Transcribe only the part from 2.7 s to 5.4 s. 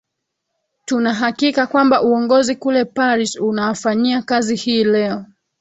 paris unawafanyia kazi hii leo